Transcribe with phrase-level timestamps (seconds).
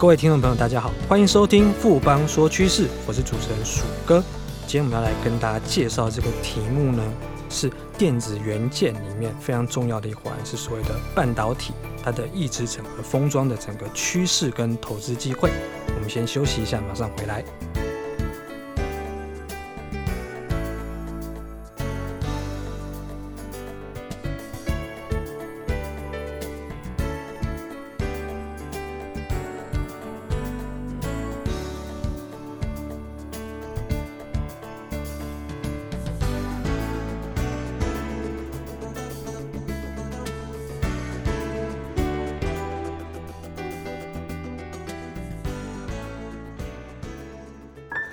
[0.00, 4.24] 各位听众朋友，大家好，欢迎收听富邦说趋势，我是主持人鼠哥。
[4.66, 7.02] 今天我们要来跟大家介绍这个题目呢，
[7.50, 15.50] 是电子元件里面非常重要的一环，是所谓的半导体，它的抑制层和封装的整个趋势跟投资机会。
[15.94, 17.44] 我们先休息一下，马上回来。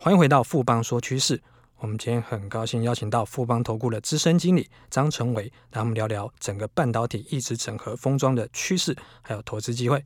[0.00, 1.42] 欢迎回到富邦说趋势。
[1.78, 10.04] 我们今天很高兴邀请到富邦投顾的资深经理张成伟，来我们聊聊整个半导体一直整合封装的趋势，还有投资机会。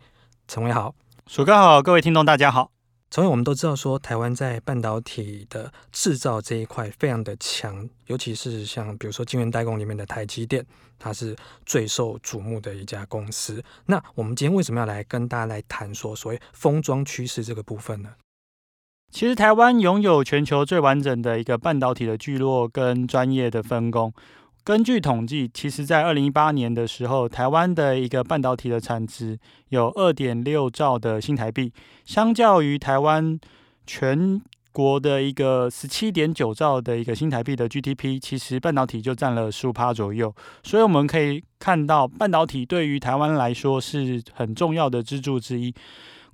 [0.49, 0.95] 成伟好，
[1.27, 2.73] 鼠哥好，各位听众大家好。
[3.11, 10.65] 成伟，我们都知道说台湾在半导体的制造这一块非常的强，尤其是像比如说晶圆代工里面的台积电，
[10.99, 13.63] 它是最受瞩目的一家公司。
[13.85, 18.09] 那我们今天为什么要来跟大家来谈说所谓封装趋势这个部分呢？
[19.13, 24.11] 其实台湾拥有全球最完整的一个半导体的聚落跟专业的分工。
[24.65, 31.71] 根据统计，其实在二零一八年的时候，台湾的一个半导体的产值有二点六兆的新台币，
[32.07, 33.39] 相较于台湾
[33.87, 34.41] 全
[34.73, 40.35] 国的一个十七点九兆的一个新台币的 GDP，其实半导体就占了十五趴左右。
[40.63, 45.75] 所以我们可以看到，半导体对于台湾来说是很重要的支柱之一。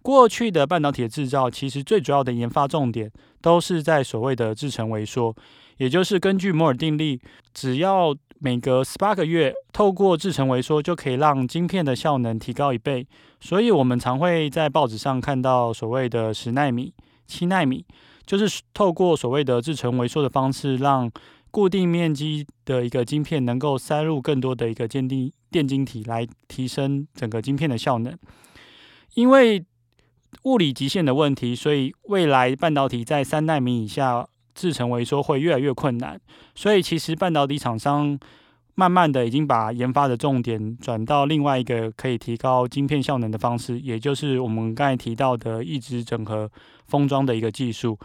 [0.08, 5.36] 过去的半导体制造，其实最主要的研发重点都是在所谓的制程萎缩，
[5.76, 7.20] 也就是根据摩尔定律，
[7.52, 13.06] 只要每隔十八个月透过制程萎缩，就可以让晶片的效能提高一倍。
[13.38, 16.94] 所以，我们常会在报纸上看到所谓的十纳米、
[17.26, 17.84] 七纳米，
[18.24, 21.10] 就是透过所谓的制程萎缩的方式，让
[21.50, 28.16] 固定面积的一个晶片能够塞入更多的一个鉴定电晶体，来提升整个晶片的效能，
[29.12, 29.62] 因为。
[30.44, 36.20] 物理极限的问题，所以未来半导体在三奈米以下制成微缩会越来越困难。
[36.54, 38.18] 所以其实半导体厂商
[38.74, 46.50] 慢慢的已经把研发的重点转到另外一个可以提高晶片效能的方式，也就是我们刚才提到的异质整合
[46.86, 47.98] 封装的一个技术。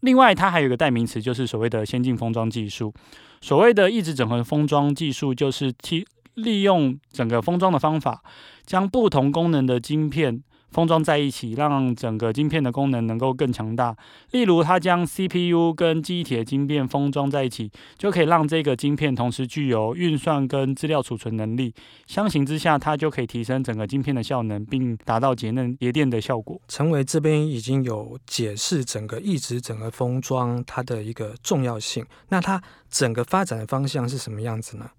[0.00, 2.92] 另外，它还有一个代名词，就是所谓的先进封装技术。
[3.40, 8.22] 所谓的异质整合封装技术，就是提利用整个封装的方法，
[8.66, 10.42] 将不同功能的晶片。
[10.74, 13.96] 封装在一起，让整个晶片的功能能够更强大。
[14.32, 21.72] 例如，它将 CPU 跟记忆体的晶片封装在一起，就可以让这个晶片同时具有运算跟资料储存能力。
[22.08, 26.60] 相形之下，它就可以提升整个晶片的效能，并达到节能节电的效果。
[26.66, 32.04] 成伟这边已经有解释整个异质整个封装它的一个重要性。
[32.30, 34.90] 那它整个发展的方向是什么样子呢？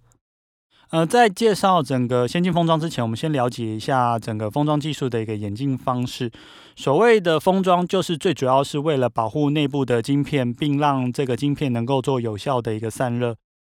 [0.92, 6.32] 呃，在介绍整个先进封装之前，我们先了解一下整个封装技术的一个演进方式。
[6.76, 13.36] 所谓的封装，就是最主要是为了保护内部的晶片，并让这个晶片能够做有效的一个散热。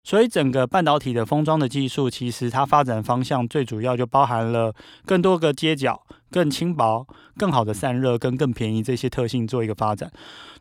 [0.10, 4.74] 所以，整个半导体的封装的技术，其实它发展方向最主要就包含了
[5.06, 7.06] 更多个接角、更轻薄、
[7.38, 10.12] 更好的散热跟更便宜这些特性做一个发展。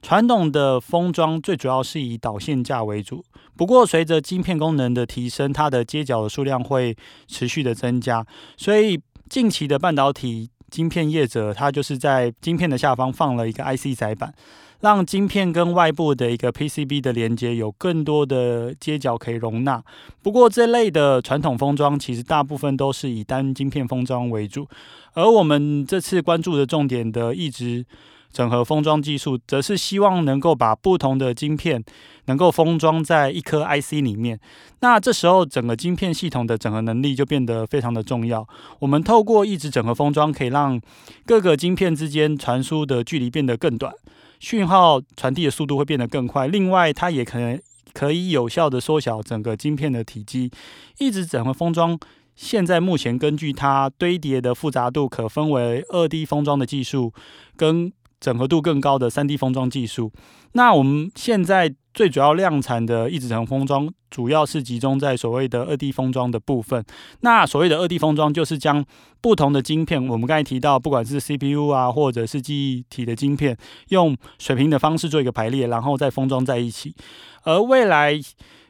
[0.02, 3.24] 传统的封装最主要是以导线架为主，
[3.56, 6.94] 不过随着晶片功能的提升，它的接角的数量会
[7.26, 8.22] 持续的增加。
[8.58, 14.34] 所以，近期的半导体晶片业者，它就是在晶片的下方放了一个 IC 载板。
[14.80, 19.82] 让晶片跟外部的一个 PCB 的连接有更多的接角可以容纳。
[20.22, 24.68] 不过，这类的传统封装其实大部分都是以单晶片封装为主，
[25.14, 27.84] 而我们这次关注的重点的异质
[28.32, 31.82] 整合封装技术，则是希望能够把不同的晶片
[32.26, 34.38] 能够封装在一颗 IC 里面。
[34.80, 38.46] 那这时候，整个晶片系统的整合能力就变得非常的重要。
[38.78, 40.80] 我们透过异质整合封装，可以让
[41.26, 43.92] 各个晶片之间传输的距离变得更短。
[44.40, 47.60] 讯号传递的速度会变得更快，另外它也可能
[47.92, 50.50] 可以有效的缩小整个晶片的体积。
[50.98, 51.98] 一直整合封装
[52.34, 57.12] 现在目前根据它堆叠的复杂度，可分为二 D 封装的技术
[57.56, 60.12] 跟整合度更高的三 D 封装技术。
[60.52, 66.84] 那我们现在最主要量产的异质层封装，主要是集中在所谓的二 D 封装的部分。
[67.20, 68.84] 那所谓的二 D 封装，就是将
[69.20, 73.56] 不同的晶片，我们刚才提到，不管是 CPU 啊，或者是记忆体的晶片，
[73.88, 76.94] 用水平的方式做一个排列，然后再封装在一起。
[77.42, 78.18] 而未来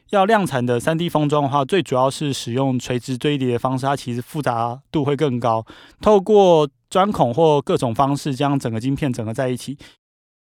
[0.09, 5.65] 要量产的三 D 封装的话，最主要是使用垂直堆叠的方式，它其实复杂度会更高，
[6.01, 9.77] 透过钻孔或各种方式将整个晶片整合在一起。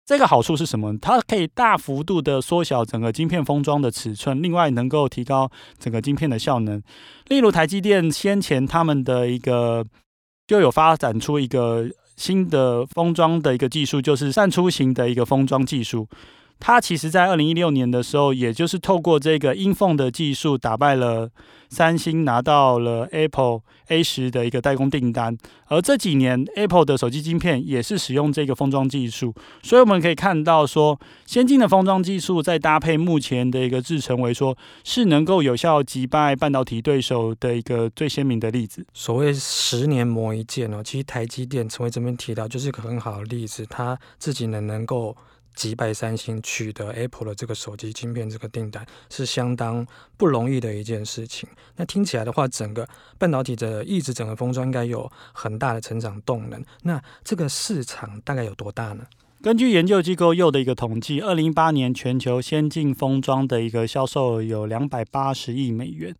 [0.05, 0.99] 这个好处是什么？
[0.99, 5.49] 它可以大幅度的缩小整个晶片封装的尺寸，另外能够提高
[5.79, 6.83] 整个晶片的效能。
[7.29, 9.87] 例如台积电先前他们的一个
[10.49, 16.09] 就有发展出一个新的封装的一个技术，就是散出型的一个封装技术。
[16.58, 21.28] 它其实，在二零一六年的时候，也就是透过这个英缝的技术，打败了
[21.69, 25.37] 三星，拿到了 Apple A 十的一个代工订单。
[25.66, 29.34] 而这几年，Apple 的手机晶片也是使用这个封装技术。
[29.64, 30.96] 所以我们可以看到，说
[31.26, 38.87] 先进的封装技术，再搭配目前的一个制程，为说是能够有效击败半导体对手的一个最鲜明的例子。
[38.94, 45.16] 所谓十年磨一剑哦，其实台积电成为这边提到，就是一个很好的例子，它自己呢能够。
[45.54, 51.49] 击败三星取得 Apple 的这个手机晶片这个订单是相当不容易的一件事情。
[51.76, 52.88] 那听起来的话，整个
[53.19, 56.64] 半导体的一直整个封装应该有很大的成长动能。
[56.82, 59.04] 那这个市场大概有多大呢？
[59.43, 66.14] 根据研究机构又的一个统计，二零一八年全球先进封装的一个销售额有两百八十亿美元，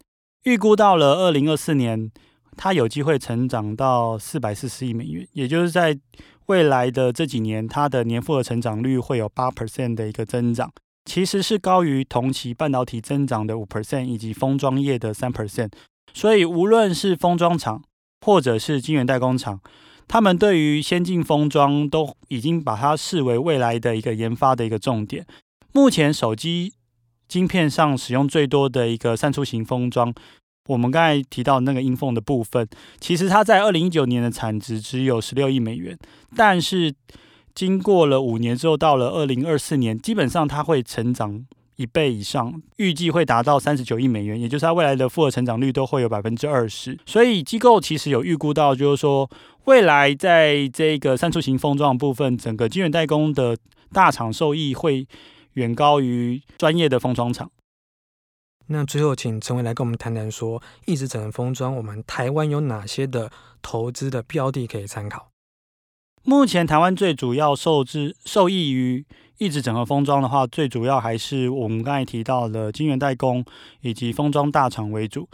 [0.45, 2.11] 预估到了二零二四年，
[2.57, 5.99] 它有机会成长到四百四十亿美元，也就是在。
[6.47, 10.73] 未来的这几年，它的年复合成长率会有八 percent 的一个增长，
[11.05, 15.71] 其实是高于同期半导体增长的五 percent 以及封装业的三 percent。
[16.13, 17.83] 所以，无论是封装厂
[18.21, 19.61] 或者是晶圆代工厂，
[20.07, 25.27] 他们对于先进封装都已经把它视为未来的一个研发的一个重点。
[25.73, 26.75] 目前手机
[27.27, 30.13] 晶片上使用最多的一个散出型封装。
[30.69, 32.67] 我们刚才提到那个英凤的部分，
[33.01, 35.99] 其实它在二零一九年的产值只有十六亿美元，
[36.37, 36.95] 但是
[37.55, 41.45] 经过了五年之后，到了二零二四年，基本上它会成长
[41.77, 46.97] 一倍以上，预计会达到三十九亿美元，也就是它未来的复合成长率都会有百分之二十。
[47.05, 49.29] 所以机构其实有预估到，就是说
[49.65, 53.57] 未来在这个三出型封装部分，整个晶圆代工的
[53.93, 55.07] 大厂受益会
[55.55, 57.51] 远高于专业的封装厂。
[58.69, 63.31] 那最后，请陈伟来跟我们谈谈说，一直整合封装，我们台湾有哪些的
[63.61, 65.31] 投资的标的可以参考？
[66.25, 69.05] 目前台湾最主要受制受益于
[69.39, 73.45] 一直整合封装的话，最主要还是我们刚才提到的晶圆代工
[73.81, 75.29] 以及封装大厂为主。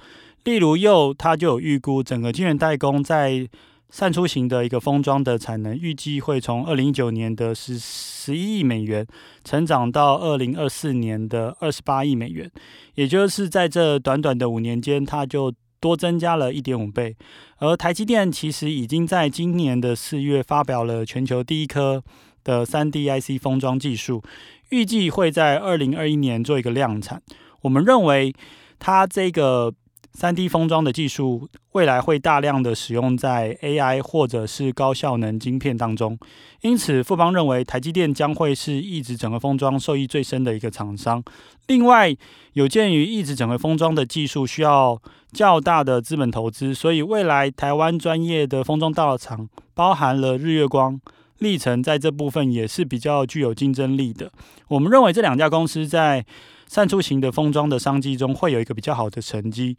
[0.44, 3.46] 例如，又它就有预估，整个晶圆代工在
[3.90, 9.06] 散出型的一个封装的产能，预计会从二零一九年的十十一亿美元，
[9.44, 12.50] 成长到二零二四年的二十八亿美元，
[12.96, 17.16] 也就是在这短短的五年间，它就多增加了一点五倍。
[17.58, 22.02] 而台积电其实已经在今年的四月发表了全球第一颗
[22.44, 24.22] 的三 D IC 封装技术，
[24.68, 27.22] 预计会在二零二一年做一个量产。
[27.62, 28.34] 我们认为
[28.78, 29.72] 它这个。
[30.18, 36.18] 三 D 封装的技术未来会大量的使用在 AI 或者是高效能晶片当中，
[36.62, 41.22] 因此富邦认为台积电将会是异质整合封装受益最深的一个厂商。
[41.68, 42.12] 另外，
[42.54, 51.00] 有鉴于异质整合封装的技术需要较大的资本投资，所以未来台湾专业的封装大厂，包含了日月光、
[51.38, 54.32] 力成，在这部分也是比较具有竞争力的。
[54.66, 56.26] 我们认为这两家公司在
[56.68, 59.76] 散出型的封装的商机中会有一个比较好的成绩。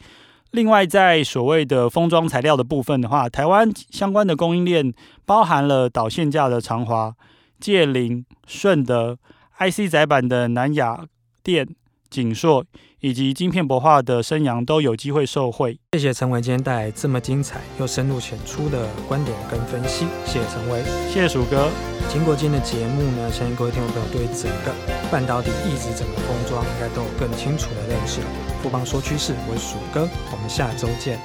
[0.52, 4.92] 另外，在所谓的封装材料的部分的话，台湾相关的供应链
[5.24, 7.14] 包含了导线架的长华、
[7.60, 9.20] 界霖、顺德、
[9.60, 11.06] IC 载板的南亚
[11.44, 11.68] 电、
[12.10, 12.66] 景硕，
[13.02, 15.80] 以及晶片博化的升阳都有机会受惠。
[15.94, 21.70] 谢谢陈伟今天带来这么精彩又深入浅出的观点跟分析，谢谢陈伟，谢谢鼠哥。
[22.12, 24.74] 经过今天的节目呢，相信各位听众朋友对整个
[25.12, 28.28] 半导体一直整个封装应该都有更清楚的认识了。
[28.62, 31.20] 富邦说趋势，我是鼠哥，我们下周见。